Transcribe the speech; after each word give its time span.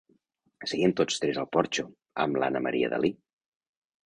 Seiem 0.71 0.93
tots 1.01 1.21
tres 1.25 1.39
al 1.41 1.47
porxo, 1.57 1.85
amb 2.25 2.41
l'Anna 2.41 2.63
Maria 2.71 2.91
Dalí. 2.97 3.13